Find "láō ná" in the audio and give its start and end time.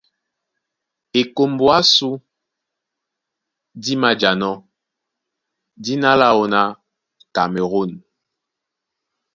6.21-6.61